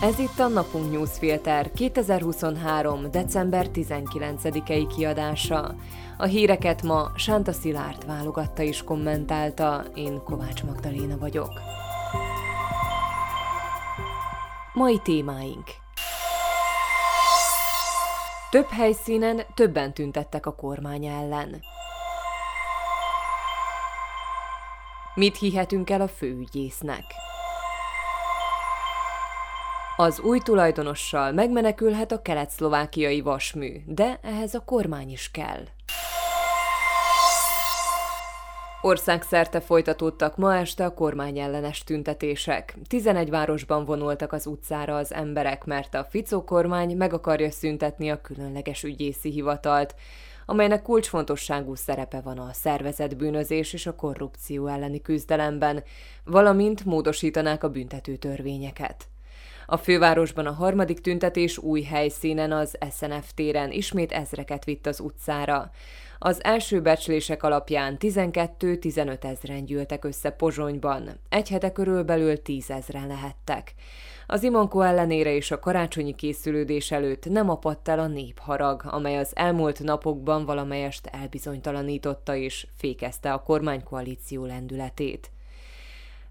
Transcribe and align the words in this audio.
Ez 0.00 0.18
itt 0.18 0.38
a 0.38 0.48
Napunk 0.48 0.90
Newsfilter 0.90 1.72
2023. 1.72 3.10
december 3.10 3.66
19-i 3.74 4.92
kiadása. 4.96 5.74
A 6.18 6.24
híreket 6.24 6.82
ma 6.82 7.10
Sánta 7.16 7.52
Szilárd 7.52 8.06
válogatta 8.06 8.62
és 8.62 8.82
kommentálta, 8.82 9.84
én 9.94 10.22
Kovács 10.24 10.64
Magdaléna 10.64 11.18
vagyok. 11.18 11.60
Mai 14.72 15.00
témáink 15.02 15.64
Több 18.50 18.68
helyszínen 18.68 19.40
többen 19.54 19.94
tüntettek 19.94 20.46
a 20.46 20.54
kormány 20.54 21.06
ellen. 21.06 21.60
Mit 25.14 25.38
hihetünk 25.38 25.90
el 25.90 26.00
a 26.00 26.08
főügyésznek? 26.08 27.04
Az 30.00 30.20
új 30.20 30.38
tulajdonossal 30.38 31.32
megmenekülhet 31.32 32.12
a 32.12 32.22
kelet-szlovákiai 32.22 33.20
vasmű, 33.20 33.72
de 33.86 34.18
ehhez 34.22 34.54
a 34.54 34.64
kormány 34.64 35.10
is 35.10 35.30
kell. 35.30 35.62
Országszerte 38.82 39.60
folytatódtak 39.60 40.36
ma 40.36 40.56
este 40.56 40.84
a 40.84 40.94
kormányellenes 40.94 41.84
tüntetések. 41.84 42.74
11 42.88 43.30
városban 43.30 43.84
vonultak 43.84 44.32
az 44.32 44.46
utcára 44.46 44.96
az 44.96 45.14
emberek, 45.14 45.64
mert 45.64 45.94
a 45.94 46.06
Ficó 46.10 46.44
kormány 46.44 46.96
meg 46.96 47.12
akarja 47.12 47.50
szüntetni 47.50 48.10
a 48.10 48.20
különleges 48.20 48.82
ügyészi 48.82 49.30
hivatalt, 49.30 49.94
amelynek 50.46 50.82
kulcsfontosságú 50.82 51.74
szerepe 51.74 52.20
van 52.20 52.38
a 52.38 52.52
szervezett 52.52 53.16
bűnözés 53.16 53.72
és 53.72 53.86
a 53.86 53.94
korrupció 53.94 54.66
elleni 54.66 55.00
küzdelemben, 55.00 55.82
valamint 56.24 56.84
módosítanák 56.84 57.64
a 57.64 57.68
büntető 57.68 58.16
törvényeket. 58.16 59.08
A 59.72 59.76
fővárosban 59.76 60.46
a 60.46 60.52
harmadik 60.52 61.00
tüntetés 61.00 61.58
új 61.58 61.82
helyszínen, 61.82 62.52
az 62.52 62.78
SNF 62.96 63.30
téren 63.34 63.70
ismét 63.70 64.12
ezreket 64.12 64.64
vitt 64.64 64.86
az 64.86 65.00
utcára. 65.00 65.70
Az 66.18 66.44
első 66.44 66.80
becslések 66.80 67.42
alapján 67.42 67.96
12-15 68.00 69.24
ezren 69.24 69.64
gyűltek 69.64 70.04
össze 70.04 70.30
Pozsonyban, 70.30 71.10
egy 71.28 71.48
hete 71.48 71.72
körülbelül 71.72 72.42
10 72.42 72.70
ezren 72.70 73.06
lehettek. 73.06 73.74
Az 74.26 74.42
Imonko 74.42 74.80
ellenére 74.80 75.34
és 75.34 75.50
a 75.50 75.58
karácsonyi 75.58 76.14
készülődés 76.14 76.90
előtt 76.90 77.28
nem 77.28 77.50
apadt 77.50 77.88
el 77.88 77.98
a 77.98 78.06
népharag, 78.06 78.82
amely 78.84 79.16
az 79.16 79.32
elmúlt 79.34 79.82
napokban 79.82 80.44
valamelyest 80.44 81.06
elbizonytalanította 81.06 82.34
és 82.34 82.66
fékezte 82.76 83.32
a 83.32 83.42
kormánykoalíció 83.42 84.44
lendületét. 84.44 85.30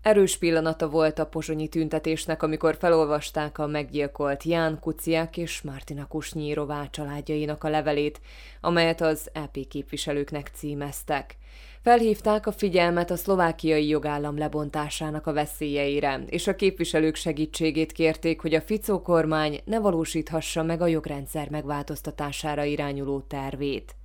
Erős 0.02 0.38
pillanata 0.38 0.89
volt 0.89 1.19
a 1.19 1.25
pozsonyi 1.25 1.67
tüntetésnek, 1.67 2.44
amikor 2.44 2.75
felolvasták 2.80 3.58
a 3.58 3.67
meggyilkolt 3.67 4.44
Ján 4.44 4.80
Kuciák 4.80 5.38
és 5.38 5.61
Martina 5.61 6.08
Kusnyírová 6.08 6.89
családjainak 6.89 7.64
a 7.64 7.69
levelét, 7.69 8.22
amelyet 8.61 9.02
az 9.02 9.30
EP 9.33 9.58
képviselőknek 9.67 10.52
címeztek. 10.53 11.38
Felhívták 11.81 12.47
a 12.47 12.52
figyelmet 12.52 13.11
a 13.11 13.16
szlovákiai 13.16 13.88
jogállam 13.88 14.38
lebontásának 14.38 15.28
a 15.28 15.33
veszélyeire, 15.33 16.23
és 16.28 16.47
a 16.47 16.56
képviselők 16.56 17.16
segítségét 17.16 17.91
kérték, 17.91 18.41
hogy 18.41 18.53
a 18.53 18.61
Ficó 18.61 19.02
kormány 19.02 19.59
ne 19.66 19.80
valósíthassa 19.80 20.63
meg 20.63 20.81
a 20.81 20.88
jogrendszer 20.88 21.50
megváltoztatására 21.50 22.63
irányuló 22.63 23.19
tervét. 23.19 23.98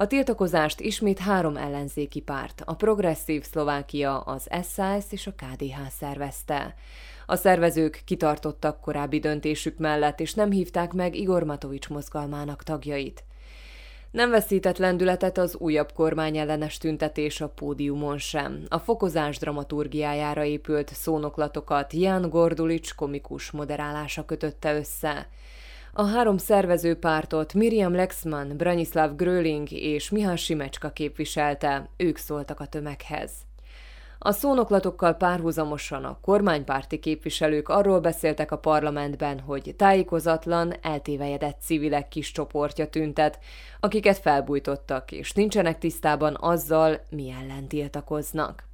A 0.00 0.06
tiltakozást 0.06 0.80
ismét 0.80 1.18
három 1.18 1.56
ellenzéki 1.56 2.20
párt, 2.20 2.62
a 2.64 2.74
Progresszív 2.74 3.42
Szlovákia, 3.42 4.20
az 4.20 4.48
SZSZ 4.62 5.12
és 5.12 5.26
a 5.26 5.32
KDH 5.32 5.88
szervezte. 5.98 6.74
A 7.26 7.36
szervezők 7.36 8.02
kitartottak 8.04 8.80
korábbi 8.80 9.18
döntésük 9.18 9.78
mellett, 9.78 10.20
és 10.20 10.34
nem 10.34 10.50
hívták 10.50 10.92
meg 10.92 11.14
Igor 11.14 11.42
Matovics 11.42 11.88
mozgalmának 11.88 12.62
tagjait. 12.62 13.24
Nem 14.10 14.30
veszített 14.30 14.78
lendületet 14.78 15.38
az 15.38 15.56
újabb 15.56 15.92
kormányellenes 15.92 16.78
tüntetés 16.78 17.40
a 17.40 17.48
pódiumon 17.48 18.18
sem. 18.18 18.62
A 18.68 18.78
fokozás 18.78 19.38
dramaturgiájára 19.38 20.44
épült 20.44 20.94
szónoklatokat 20.94 21.92
Jan 21.92 22.28
Gordulics 22.28 22.94
komikus 22.94 23.50
moderálása 23.50 24.24
kötötte 24.24 24.74
össze. 24.74 25.28
A 25.92 26.06
három 26.06 26.36
szervező 26.36 26.94
pártot 26.94 27.54
Miriam 27.54 27.94
Lexman, 27.94 28.56
Branislav 28.56 29.16
Gröling 29.16 29.70
és 29.70 30.10
Mihály 30.10 30.36
Simecska 30.36 30.90
képviselte, 30.90 31.90
ők 31.96 32.16
szóltak 32.16 32.60
a 32.60 32.66
tömeghez. 32.66 33.30
A 34.18 34.32
szónoklatokkal 34.32 35.14
párhuzamosan 35.14 36.04
a 36.04 36.18
kormánypárti 36.20 36.98
képviselők 36.98 37.68
arról 37.68 38.00
beszéltek 38.00 38.52
a 38.52 38.58
parlamentben, 38.58 39.40
hogy 39.40 39.74
tájékozatlan, 39.76 40.74
eltévejedett 40.82 41.60
civilek 41.60 42.08
kis 42.08 42.32
csoportja 42.32 42.88
tüntet, 42.88 43.38
akiket 43.80 44.18
felbújtottak, 44.18 45.12
és 45.12 45.32
nincsenek 45.32 45.78
tisztában 45.78 46.36
azzal, 46.40 47.00
mi 47.10 47.34
ellen 47.42 47.68
tiltakoznak. 47.68 48.67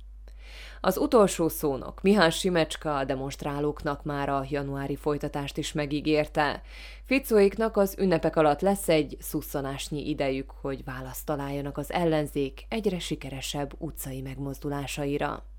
Az 0.87 0.97
utolsó 0.99 1.49
szónok 1.49 2.03
Mihály 2.03 2.31
Simecska 2.31 2.97
a 2.97 3.05
demonstrálóknak 3.05 4.03
már 4.03 4.29
a 4.29 4.45
januári 4.49 4.97
folytatást 4.97 5.57
is 5.57 5.73
megígérte. 5.73 6.63
Ficóiknak 7.05 7.77
az 7.77 7.95
ünnepek 7.99 8.37
alatt 8.37 8.61
lesz 8.61 8.89
egy 8.89 9.17
szusszanásnyi 9.21 10.09
idejük, 10.09 10.51
hogy 10.61 10.85
választ 10.85 11.27
találjanak 11.27 11.79
az 11.79 11.93
ellenzék 11.93 12.67
egyre 12.69 12.99
sikeresebb 12.99 13.75
utcai 13.79 14.21
megmozdulásaira. 14.21 15.54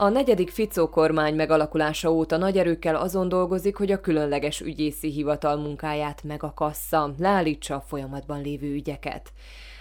A 0.00 0.08
negyedik 0.08 0.50
Ficó 0.50 0.88
kormány 0.88 1.34
megalakulása 1.34 2.12
óta 2.12 2.36
nagy 2.36 2.58
erőkkel 2.58 2.96
azon 2.96 3.28
dolgozik, 3.28 3.76
hogy 3.76 3.92
a 3.92 4.00
különleges 4.00 4.60
ügyészi 4.60 5.10
hivatal 5.10 5.56
munkáját 5.56 6.22
megakassza, 6.24 7.14
leállítsa 7.18 7.74
a 7.74 7.80
folyamatban 7.80 8.40
lévő 8.42 8.72
ügyeket. 8.72 9.32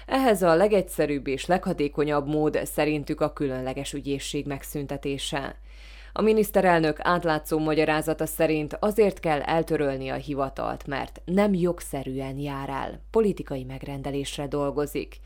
Ehhez 0.06 0.42
a 0.42 0.56
legegyszerűbb 0.56 1.28
és 1.28 1.46
leghatékonyabb 1.46 2.28
mód 2.28 2.60
szerintük 2.64 3.22
a 3.22 3.34
különleges 3.34 3.94
ügyészség 3.94 4.46
megszüntetése. 4.46 5.56
A 6.14 6.22
miniszterelnök 6.22 6.98
átlátszó 7.00 7.60
magyarázata 7.60 8.26
szerint 8.26 8.78
azért 8.80 9.20
kell 9.20 9.42
eltörölni 9.42 10.10
a 10.10 10.16
hivatalt, 10.16 10.88
mert 10.88 11.22
nem 11.26 11.54
jogszerűen 11.54 12.38
jár 12.38 12.70
el, 12.70 13.02
politikai 13.12 13.64
megrendelésre 13.64 14.48
dolgozik. 14.48 15.20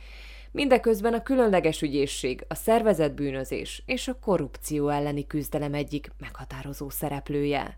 Mindeközben 0.53 1.13
a 1.13 1.23
különleges 1.23 1.81
ügyészség, 1.81 2.45
a 2.47 2.55
szervezett 2.55 3.13
bűnözés 3.13 3.83
és 3.85 4.07
a 4.07 4.19
korrupció 4.19 4.89
elleni 4.89 5.27
küzdelem 5.27 5.73
egyik 5.73 6.11
meghatározó 6.19 6.89
szereplője. 6.89 7.77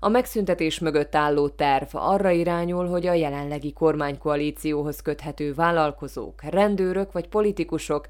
A 0.00 0.08
megszüntetés 0.08 0.78
mögött 0.78 1.14
álló 1.14 1.48
terv 1.48 1.88
arra 1.92 2.30
irányul, 2.30 2.86
hogy 2.86 3.06
a 3.06 3.12
jelenlegi 3.12 3.72
kormánykoalícióhoz 3.72 5.00
köthető 5.00 5.54
vállalkozók, 5.54 6.42
rendőrök 6.42 7.12
vagy 7.12 7.28
politikusok, 7.28 8.08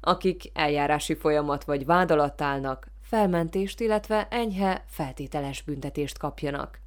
akik 0.00 0.50
eljárási 0.54 1.14
folyamat 1.14 1.64
vagy 1.64 1.84
vád 1.84 2.10
alatt 2.10 2.40
állnak, 2.40 2.86
felmentést, 3.02 3.80
illetve 3.80 4.28
enyhe, 4.30 4.84
feltételes 4.86 5.62
büntetést 5.62 6.18
kapjanak. 6.18 6.85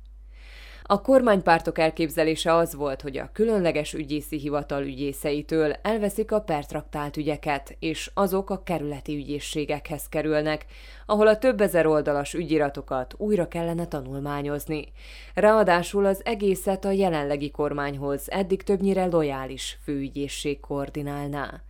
A 0.91 1.01
kormánypártok 1.01 1.77
elképzelése 1.77 2.53
az 2.53 2.75
volt, 2.75 3.01
hogy 3.01 3.17
a 3.17 3.29
különleges 3.33 3.93
ügyészi 3.93 4.37
hivatal 4.37 4.83
ügyészeitől 4.83 5.73
elveszik 5.81 6.31
a 6.31 6.41
pertraktált 6.41 7.17
ügyeket, 7.17 7.75
és 7.79 8.11
azok 8.13 8.49
a 8.49 8.63
kerületi 8.63 9.15
ügyészségekhez 9.15 10.07
kerülnek, 10.09 10.65
ahol 11.05 11.27
a 11.27 11.37
több 11.37 11.61
ezer 11.61 11.85
oldalas 11.85 12.33
ügyiratokat 12.33 13.13
újra 13.17 13.47
kellene 13.47 13.87
tanulmányozni. 13.87 14.87
Ráadásul 15.33 16.05
az 16.05 16.21
egészet 16.25 16.85
a 16.85 16.91
jelenlegi 16.91 17.51
kormányhoz 17.51 18.31
eddig 18.31 18.63
többnyire 18.63 19.05
lojális 19.05 19.77
főügyészség 19.83 20.59
koordinálná. 20.59 21.61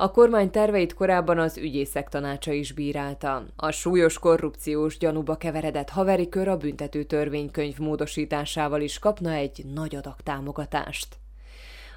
A 0.00 0.10
kormány 0.10 0.50
terveit 0.50 0.94
korábban 0.94 1.38
az 1.38 1.58
ügyészek 1.58 2.08
tanácsa 2.08 2.52
is 2.52 2.72
bírálta. 2.72 3.44
A 3.56 3.70
súlyos 3.70 4.18
korrupciós 4.18 4.98
gyanúba 4.98 5.36
keveredett 5.36 5.88
haveri 5.88 6.28
kör 6.28 6.48
a 6.48 6.56
büntető 6.56 7.02
törvénykönyv 7.02 7.78
módosításával 7.78 8.80
is 8.80 8.98
kapna 8.98 9.32
egy 9.32 9.64
nagy 9.74 9.96
adag 9.96 10.14
támogatást. 10.22 11.16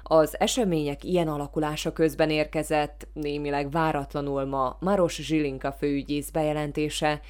Az 0.02 0.40
események 0.40 1.04
ilyen 1.04 1.28
alakulása 1.28 1.92
közben 1.92 2.30
érkezett, 2.30 3.06
némileg 3.12 3.70
váratlanul 3.70 4.44
ma 4.44 4.76
Maros 4.80 5.14
Zsilinka 5.14 5.72
főügyész 5.72 6.30
bejelentése, 6.30 7.20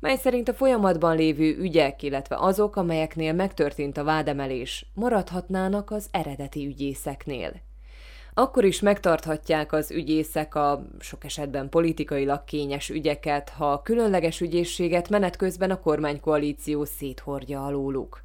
mely 0.00 0.16
szerint 0.16 0.48
a 0.48 0.54
folyamatban 0.54 1.16
lévő 1.16 1.56
ügyek, 1.58 2.02
illetve 2.02 2.36
azok, 2.38 2.76
amelyeknél 2.76 3.32
megtörtént 3.32 3.96
a 3.96 4.04
vádemelés, 4.04 4.86
maradhatnának 4.94 5.90
az 5.90 6.08
eredeti 6.10 6.66
ügyészeknél. 6.66 7.63
Akkor 8.36 8.64
is 8.64 8.80
megtarthatják 8.80 9.72
az 9.72 9.90
ügyészek 9.90 10.54
a 10.54 10.86
sok 10.98 11.24
esetben 11.24 11.68
politikailag 11.68 12.44
kényes 12.44 12.88
ügyeket, 12.88 13.48
ha 13.48 13.72
a 13.72 13.82
különleges 13.82 14.40
ügyészséget 14.40 15.08
menet 15.08 15.36
közben 15.36 15.70
a 15.70 15.80
kormánykoalíció 15.80 16.84
széthordja 16.84 17.64
alóluk. 17.64 18.23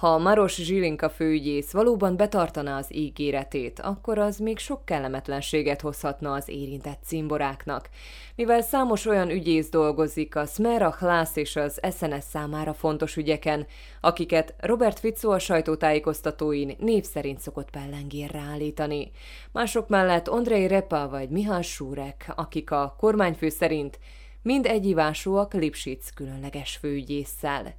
Ha 0.00 0.18
Maros 0.18 0.54
Zsilinka 0.54 1.10
főügyész 1.10 1.72
valóban 1.72 2.16
betartaná 2.16 2.78
az 2.78 2.94
ígéretét, 2.94 3.80
akkor 3.80 4.18
az 4.18 4.38
még 4.38 4.58
sok 4.58 4.84
kellemetlenséget 4.84 5.80
hozhatna 5.80 6.32
az 6.32 6.48
érintett 6.48 7.02
cimboráknak. 7.04 7.88
Mivel 8.36 8.60
számos 8.62 9.06
olyan 9.06 9.30
ügyész 9.30 9.68
dolgozik 9.68 10.36
a 10.36 10.46
Smera 10.46 10.94
Hlász 10.98 11.36
és 11.36 11.56
az 11.56 11.80
SNS 11.92 12.24
számára 12.24 12.72
fontos 12.72 13.16
ügyeken, 13.16 13.66
akiket 14.00 14.54
Robert 14.58 14.98
Fico 14.98 15.30
a 15.30 15.38
sajtótájékoztatóin 15.38 16.76
név 16.78 17.04
szerint 17.04 17.40
szokott 17.40 17.70
pellengérre 17.70 18.38
állítani. 18.38 19.10
Mások 19.52 19.88
mellett 19.88 20.28
Andrei 20.28 20.66
Repa 20.66 21.08
vagy 21.08 21.28
Mihály 21.28 21.62
Súrek, 21.62 22.32
akik 22.36 22.70
a 22.70 22.94
kormányfő 22.98 23.48
szerint 23.48 23.98
mind 24.42 24.66
egyivásúak 24.66 25.54
Lipsic 25.54 26.10
különleges 26.10 26.76
főügyésszel. 26.76 27.74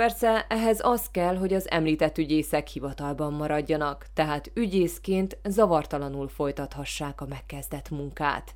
Persze 0.00 0.46
ehhez 0.48 0.80
az 0.82 1.10
kell, 1.10 1.36
hogy 1.36 1.54
az 1.54 1.70
említett 1.70 2.18
ügyészek 2.18 2.68
hivatalban 2.68 3.32
maradjanak, 3.32 4.06
tehát 4.14 4.50
ügyészként 4.54 5.38
zavartalanul 5.44 6.28
folytathassák 6.28 7.20
a 7.20 7.26
megkezdett 7.26 7.90
munkát. 7.90 8.54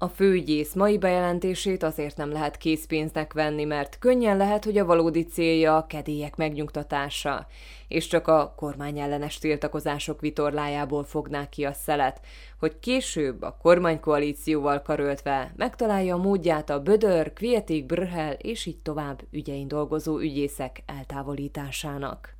A 0.00 0.08
főügyész 0.08 0.74
mai 0.74 0.98
bejelentését 0.98 1.82
azért 1.82 2.16
nem 2.16 2.32
lehet 2.32 2.56
készpénznek 2.56 3.32
venni, 3.32 3.64
mert 3.64 3.98
könnyen 3.98 4.36
lehet, 4.36 4.64
hogy 4.64 4.78
a 4.78 4.84
valódi 4.84 5.24
célja 5.24 5.76
a 5.76 5.86
kedélyek 5.86 6.36
megnyugtatása, 6.36 7.46
és 7.88 8.06
csak 8.06 8.28
a 8.28 8.54
kormányellenes 8.56 9.38
tiltakozások 9.38 10.20
vitorlájából 10.20 11.04
fognák 11.04 11.48
ki 11.48 11.64
a 11.64 11.72
szelet, 11.72 12.20
hogy 12.58 12.78
később 12.80 13.42
a 13.42 13.56
kormánykoalícióval 13.62 14.82
karöltve 14.82 15.52
megtalálja 15.56 16.14
a 16.14 16.22
módját 16.22 16.70
a 16.70 16.82
Bödör, 16.82 17.32
Kvietik, 17.32 17.86
Brhel 17.86 18.32
és 18.32 18.66
így 18.66 18.82
tovább 18.82 19.22
ügyein 19.30 19.68
dolgozó 19.68 20.18
ügyészek 20.18 20.82
eltávolításának. 20.86 22.36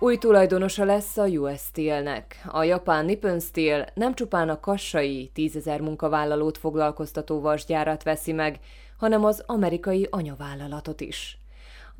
Új 0.00 0.16
tulajdonosa 0.16 0.84
lesz 0.84 1.16
a 1.16 1.26
US 1.26 1.60
Steel-nek. 1.60 2.44
A 2.46 2.62
japán 2.62 3.04
Nippon 3.04 3.40
Steel 3.40 3.86
nem 3.94 4.14
csupán 4.14 4.48
a 4.48 4.60
kassai 4.60 5.30
tízezer 5.34 5.80
munkavállalót 5.80 6.58
foglalkoztató 6.58 7.40
vasgyárat 7.40 8.02
veszi 8.02 8.32
meg, 8.32 8.58
hanem 8.96 9.24
az 9.24 9.42
amerikai 9.46 10.06
anyavállalatot 10.10 11.00
is. 11.00 11.38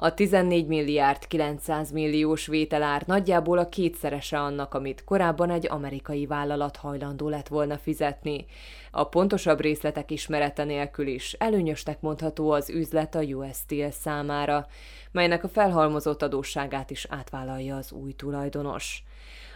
A 0.00 0.15
14 0.15 0.67
milliárd 0.67 1.27
900 1.27 1.91
milliós 1.91 2.47
vételár 2.47 3.03
nagyjából 3.06 3.59
a 3.59 3.69
kétszerese 3.69 4.39
annak, 4.39 4.75
amit 4.75 5.05
korábban 5.05 5.50
egy 5.50 5.67
amerikai 5.71 6.27
vállalat 6.27 6.77
hajlandó 6.77 7.29
lett 7.29 7.49
volna 7.49 7.79
fizetni. 7.79 8.47
A 8.91 9.05
pontosabb 9.05 9.61
részletek 9.61 10.11
ismerete 10.11 10.65
nélkül 10.65 11.06
is 11.06 11.33
előnyösnek 11.33 12.00
mondható 12.00 12.50
az 12.50 12.71
üzlet 12.71 13.15
a 13.15 13.23
US 13.23 13.56
Steel 13.56 13.91
számára, 13.91 14.67
melynek 15.11 15.45
a 15.45 15.49
felhalmozott 15.49 16.23
adósságát 16.23 16.91
is 16.91 17.06
átvállalja 17.09 17.77
az 17.77 17.93
új 17.93 18.12
tulajdonos. 18.12 19.03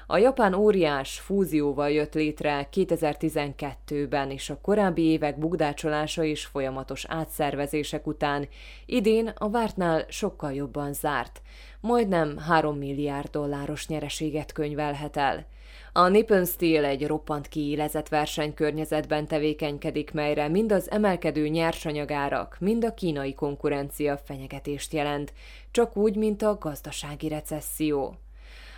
A 0.06 0.18
japán 0.18 0.54
óriás 0.54 1.18
fúzióval 1.18 1.90
jött 1.90 2.14
létre 2.14 2.68
2012-ben, 2.72 4.30
és 4.30 4.50
a 4.50 4.58
korábbi 4.60 5.02
évek 5.02 5.38
bugdácsolása 5.38 6.24
és 6.24 6.44
folyamatos 6.44 7.04
átszervezések 7.08 8.06
után 8.06 8.48
idén 8.86 9.32
a 9.36 9.50
vártnál 9.50 10.04
sokkal 10.08 10.52
jobban 10.52 10.92
zárt, 10.92 11.42
majdnem 11.80 12.38
3 12.38 12.76
milliárd 12.76 13.30
dolláros 13.30 13.88
nyereséget 13.88 14.52
könyvelhet 14.52 15.16
el. 15.16 15.46
A 15.92 16.08
Nippon 16.08 16.44
Steel 16.44 16.84
egy 16.84 17.06
roppant 17.06 17.48
kiélezett 17.48 18.08
versenykörnyezetben 18.08 19.26
tevékenykedik, 19.26 20.12
melyre 20.12 20.48
mind 20.48 20.72
az 20.72 20.90
emelkedő 20.90 21.48
nyersanyagárak, 21.48 22.56
mind 22.60 22.84
a 22.84 22.94
kínai 22.94 23.34
konkurencia 23.34 24.16
fenyegetést 24.16 24.92
jelent, 24.92 25.32
csak 25.70 25.96
úgy, 25.96 26.16
mint 26.16 26.42
a 26.42 26.58
gazdasági 26.60 27.28
recesszió. 27.28 28.16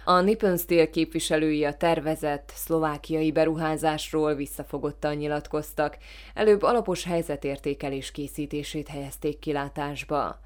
A 0.07 0.21
Nippon 0.21 0.57
Steel 0.57 0.91
képviselői 0.91 1.65
a 1.65 1.75
tervezett 1.75 2.53
szlovákiai 2.55 3.33
beruházásról 3.33 4.35
visszafogottan 4.35 5.15
nyilatkoztak, 5.15 5.97
előbb 6.35 6.63
alapos 6.63 7.05
helyzetértékelés 7.05 8.11
készítését 8.11 8.89
helyezték 8.89 9.39
kilátásba. 9.39 10.41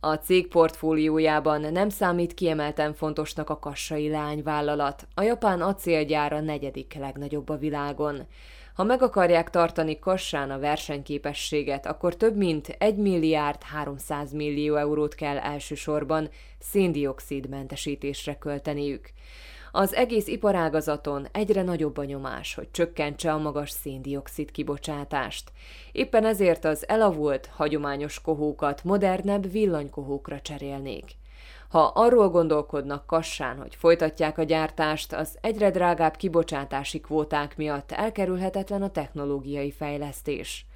A 0.00 0.14
cég 0.14 0.48
portfóliójában 0.48 1.60
nem 1.60 1.88
számít 1.88 2.34
kiemelten 2.34 2.94
fontosnak 2.94 3.50
a 3.50 3.58
kassai 3.58 4.08
leányvállalat, 4.08 5.06
a 5.14 5.22
japán 5.22 5.60
acélgyár 5.60 6.32
a 6.32 6.40
negyedik 6.40 6.94
legnagyobb 6.94 7.48
a 7.48 7.56
világon. 7.56 8.26
Ha 8.78 8.84
meg 8.84 9.02
akarják 9.02 9.50
tartani 9.50 9.98
Kassán 9.98 10.50
a 10.50 10.58
versenyképességet, 10.58 11.86
akkor 11.86 12.16
több 12.16 12.36
mint 12.36 12.68
1 12.78 12.96
milliárd 12.96 13.62
300 13.62 14.32
millió 14.32 14.76
eurót 14.76 15.14
kell 15.14 15.38
elsősorban 15.38 16.28
széndiokszid 16.58 17.48
mentesítésre 17.48 18.38
költeniük. 18.38 19.10
Az 19.72 19.94
egész 19.94 20.26
iparágazaton 20.26 21.26
egyre 21.32 21.62
nagyobb 21.62 21.96
a 21.96 22.04
nyomás, 22.04 22.54
hogy 22.54 22.70
csökkentse 22.70 23.32
a 23.32 23.38
magas 23.38 23.70
széndiokszid 23.70 24.50
kibocsátást. 24.50 25.52
Éppen 25.92 26.24
ezért 26.24 26.64
az 26.64 26.88
elavult, 26.88 27.46
hagyományos 27.46 28.20
kohókat 28.20 28.84
modernebb 28.84 29.50
villanykohókra 29.50 30.40
cserélnék. 30.40 31.04
Ha 31.68 31.92
arról 31.94 32.28
gondolkodnak 32.28 33.06
Kassán, 33.06 33.56
hogy 33.56 33.74
folytatják 33.74 34.38
a 34.38 34.42
gyártást, 34.42 35.12
az 35.12 35.38
egyre 35.40 35.70
drágább 35.70 36.16
kibocsátási 36.16 37.00
kvóták 37.00 37.56
miatt 37.56 37.92
elkerülhetetlen 37.92 38.82
a 38.82 38.90
technológiai 38.90 39.70
fejlesztés. 39.70 40.66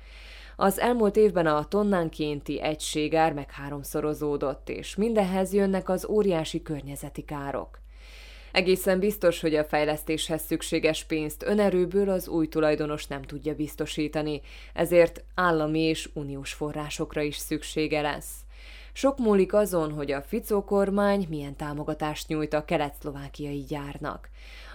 Az 0.57 0.81
elmúlt 0.81 1.17
évben 1.17 1.47
a 1.47 1.69
tonnánkénti 1.69 2.61
egységár 2.61 3.33
meg 3.33 3.51
háromszorozódott, 3.51 4.69
és 4.69 4.97
mindenhez 4.97 5.53
jönnek 5.53 5.89
az 5.89 6.07
óriási 6.07 6.63
környezeti 6.63 7.25
károk. 7.25 7.81
Egészen 8.53 8.99
biztos, 8.99 9.41
hogy 9.41 9.55
a 9.55 9.65
fejlesztéshez 9.65 10.43
szükséges 10.43 11.05
pénzt 11.05 11.43
önerőből 11.47 12.09
az 12.09 12.29
új 12.29 12.49
tulajdonos 12.49 13.07
nem 13.07 13.23
tudja 13.23 13.55
biztosítani, 13.55 14.41
ezért 14.75 15.25
állami 15.35 15.81
és 15.81 16.11
uniós 16.15 16.53
forrásokra 16.53 17.21
is 17.21 17.37
szüksége 17.37 18.01
lesz. 18.01 18.42
Sok 18.93 19.19
múlik 19.19 19.55
azon, 19.55 19.93
hogy 19.93 20.11
a 20.11 20.23
Ficó 20.23 20.65
kormány 20.65 21.27
milyen 21.29 21.57
támogatást 21.57 22.29
nyújt 22.29 22.53
a 22.53 22.65
kelet-szlovákiai 22.65 23.65
gyárnak. 23.69 24.29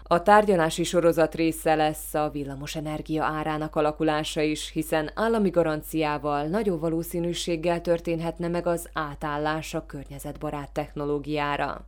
A 0.03 0.23
tárgyalási 0.23 0.83
sorozat 0.83 1.35
része 1.35 1.75
lesz 1.75 2.13
a 2.13 2.29
villamosenergia 2.29 3.23
árának 3.23 3.75
alakulása 3.75 4.41
is, 4.41 4.71
hiszen 4.71 5.11
állami 5.15 5.49
garanciával 5.49 6.43
nagyobb 6.43 6.79
valószínűséggel 6.79 7.81
történhetne 7.81 8.47
meg 8.47 8.67
az 8.67 8.89
átállás 8.93 9.73
a 9.73 9.85
környezetbarát 9.85 10.71
technológiára. 10.71 11.85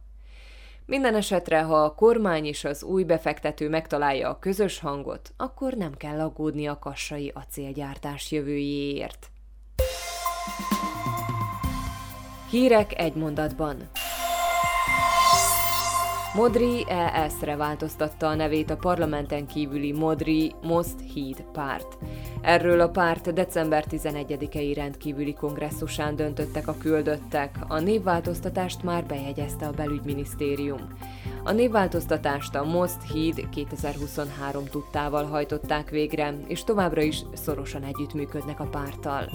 Minden 0.85 1.15
esetre, 1.15 1.61
ha 1.61 1.83
a 1.83 1.95
kormány 1.95 2.45
és 2.45 2.63
az 2.63 2.83
új 2.83 3.03
befektető 3.03 3.69
megtalálja 3.69 4.29
a 4.29 4.39
közös 4.39 4.79
hangot, 4.79 5.33
akkor 5.37 5.73
nem 5.73 5.93
kell 5.97 6.19
aggódni 6.19 6.67
a 6.67 6.79
kassai 6.79 7.31
acélgyártás 7.35 8.31
jövőjéért. 8.31 9.29
Hírek 12.49 12.99
egy 12.99 13.15
mondatban. 13.15 13.75
Modri 16.33 16.85
ES-re 16.87 17.55
változtatta 17.55 18.27
a 18.27 18.35
nevét 18.35 18.69
a 18.69 18.75
parlamenten 18.75 19.47
kívüli 19.47 19.91
Modri 19.91 20.53
Most 20.61 20.95
Híd 21.13 21.43
párt. 21.53 21.97
Erről 22.41 22.79
a 22.79 22.89
párt 22.89 23.33
december 23.33 23.85
11-i 23.91 24.71
rendkívüli 24.75 25.33
kongresszusán 25.33 26.15
döntöttek 26.15 26.67
a 26.67 26.77
küldöttek, 26.77 27.55
a 27.67 27.79
névváltoztatást 27.79 28.83
már 28.83 29.05
bejegyezte 29.05 29.65
a 29.65 29.71
belügyminisztérium. 29.71 30.87
A 31.43 31.51
névváltoztatást 31.51 32.55
a 32.55 32.63
Most 32.63 33.11
Híd 33.11 33.49
2023 33.49 34.65
tudtával 34.65 35.25
hajtották 35.25 35.89
végre, 35.89 36.33
és 36.47 36.63
továbbra 36.63 37.01
is 37.01 37.21
szorosan 37.33 37.83
együttműködnek 37.83 38.59
a 38.59 38.67
párttal. 38.71 39.29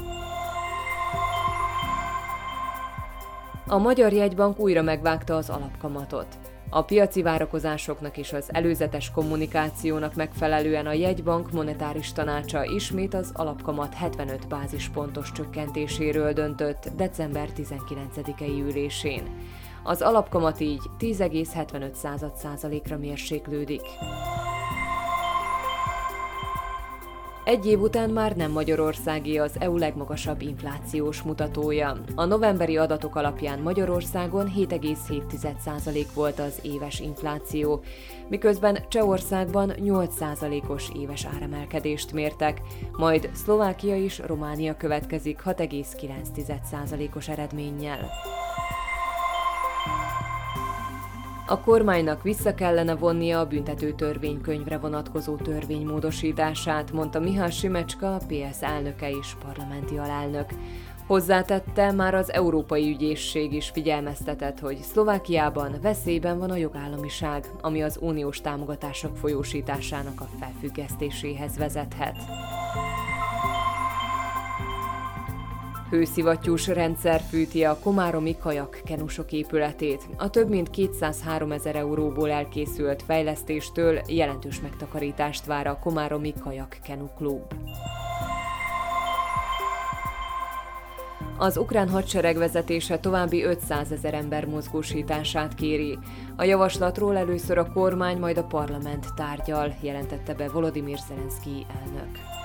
A 3.66 3.78
Magyar 3.78 4.12
Jegybank 4.12 4.58
újra 4.58 4.82
megvágta 4.82 5.36
az 5.36 5.50
alapkamatot. 5.50 6.26
A 6.70 6.82
piaci 6.82 7.22
várakozásoknak 7.22 8.16
és 8.16 8.32
az 8.32 8.48
előzetes 8.52 9.10
kommunikációnak 9.10 10.14
megfelelően 10.14 10.86
a 10.86 10.92
jegybank 10.92 11.52
monetáris 11.52 12.12
tanácsa 12.12 12.64
ismét 12.64 13.14
az 13.14 13.30
alapkamat 13.34 13.94
75 13.94 14.48
bázispontos 14.48 15.32
csökkentéséről 15.32 16.32
döntött 16.32 16.88
december 16.96 17.48
19-i 17.56 18.60
ülésén. 18.60 19.22
Az 19.82 20.02
alapkamat 20.02 20.60
így 20.60 20.82
10,75 20.98 22.34
százalékra 22.34 22.96
mérséklődik. 22.96 23.82
Egy 27.44 27.66
év 27.66 27.80
után 27.80 28.10
már 28.10 28.36
nem 28.36 28.50
Magyarországi 28.50 29.38
az 29.38 29.56
EU 29.58 29.76
legmagasabb 29.76 30.42
inflációs 30.42 31.22
mutatója. 31.22 31.96
A 32.14 32.24
novemberi 32.24 32.76
adatok 32.76 33.16
alapján 33.16 33.58
Magyarországon 33.58 34.52
7,7% 34.56 36.06
volt 36.14 36.38
az 36.38 36.58
éves 36.62 37.00
infláció, 37.00 37.82
miközben 38.28 38.78
Csehországban 38.88 39.72
8%-os 39.76 40.90
éves 40.96 41.26
áremelkedést 41.34 42.12
mértek, 42.12 42.60
majd 42.92 43.30
Szlovákia 43.34 43.96
és 43.96 44.22
Románia 44.26 44.76
következik 44.76 45.40
6,9%-os 45.44 47.28
eredménnyel. 47.28 48.10
A 51.46 51.60
kormánynak 51.60 52.22
vissza 52.22 52.54
kellene 52.54 52.94
vonnia 52.94 53.38
a 53.38 53.46
büntető 53.46 53.92
törvénykönyvre 53.92 54.78
vonatkozó 54.78 55.36
törvénymódosítását, 55.36 56.92
mondta 56.92 57.20
Mihály 57.20 57.50
Simecska, 57.50 58.18
PS 58.26 58.60
elnöke 58.60 59.10
és 59.10 59.34
parlamenti 59.44 59.96
alelnök. 59.96 60.50
Hozzátette, 61.06 61.92
már 61.92 62.14
az 62.14 62.32
Európai 62.32 62.90
Ügyészség 62.90 63.52
is 63.52 63.70
figyelmeztetett, 63.70 64.58
hogy 64.58 64.76
Szlovákiában 64.76 65.78
veszélyben 65.82 66.38
van 66.38 66.50
a 66.50 66.56
jogállamiság, 66.56 67.50
ami 67.60 67.82
az 67.82 67.98
uniós 68.00 68.40
támogatások 68.40 69.16
folyósításának 69.16 70.20
a 70.20 70.28
felfüggesztéséhez 70.38 71.56
vezethet. 71.56 72.16
Hőszivattyús 75.94 76.66
rendszer 76.66 77.20
fűti 77.28 77.64
a 77.64 77.78
komáromi 77.78 78.36
kajak 78.36 78.80
kenusok 78.84 79.32
épületét. 79.32 80.08
A 80.16 80.30
több 80.30 80.48
mint 80.48 80.70
203 80.70 81.52
ezer 81.52 81.76
euróból 81.76 82.30
elkészült 82.30 83.02
fejlesztéstől 83.02 84.00
jelentős 84.08 84.60
megtakarítást 84.60 85.46
vár 85.46 85.66
a 85.66 85.78
komáromi 85.78 86.34
kajak 86.42 86.78
kenu 86.82 87.06
klub. 87.16 87.42
Az 91.38 91.56
ukrán 91.56 91.88
hadsereg 91.88 92.36
vezetése 92.36 92.98
további 92.98 93.42
500 93.42 93.92
ezer 93.92 94.14
ember 94.14 94.46
mozgósítását 94.46 95.54
kéri. 95.54 95.98
A 96.36 96.44
javaslatról 96.44 97.16
először 97.16 97.58
a 97.58 97.72
kormány, 97.72 98.18
majd 98.18 98.38
a 98.38 98.44
parlament 98.44 99.14
tárgyal, 99.14 99.74
jelentette 99.80 100.34
be 100.34 100.48
Volodymyr 100.48 100.98
Zelenszky 101.08 101.66
elnök. 101.84 102.42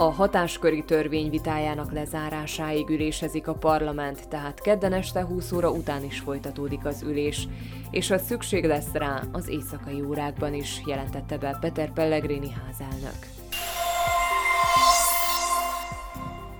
A 0.00 0.10
hatásköri 0.10 0.84
törvény 0.84 1.30
vitájának 1.30 1.92
lezárásáig 1.92 2.88
ülésezik 2.88 3.48
a 3.48 3.54
parlament, 3.54 4.28
tehát 4.28 4.60
kedden 4.60 4.92
este 4.92 5.24
20 5.24 5.52
óra 5.52 5.70
után 5.70 6.04
is 6.04 6.20
folytatódik 6.20 6.84
az 6.84 7.02
ülés, 7.02 7.48
és 7.90 8.08
ha 8.08 8.18
szükség 8.18 8.64
lesz 8.64 8.92
rá, 8.92 9.22
az 9.32 9.48
éjszakai 9.48 10.02
órákban 10.02 10.54
is, 10.54 10.82
jelentette 10.86 11.38
be 11.38 11.58
Peter 11.60 11.92
Pellegrini 11.92 12.50
házelnök. 12.50 13.18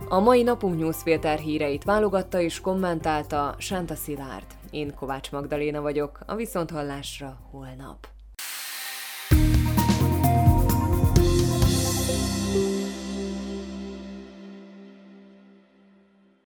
A 0.08 0.20
mai 0.20 0.42
napunk 0.42 0.78
newsfilter 0.78 1.38
híreit 1.38 1.84
válogatta 1.84 2.40
és 2.40 2.60
kommentálta 2.60 3.54
Sánta 3.58 3.94
Szilárd. 3.94 4.46
Én 4.70 4.94
Kovács 4.94 5.32
Magdaléna 5.32 5.80
vagyok, 5.80 6.18
a 6.26 6.34
Viszonthallásra 6.34 7.38
holnap. 7.50 8.17